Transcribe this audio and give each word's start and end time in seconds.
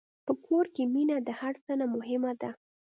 په 0.25 0.33
کور 0.45 0.65
کې 0.75 0.83
مینه 0.93 1.17
د 1.27 1.29
هر 1.39 1.53
څه 1.63 1.71
نه 1.79 1.85
مهمه 1.95 2.31
ده. 2.41 2.49